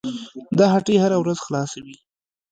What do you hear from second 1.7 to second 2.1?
وي.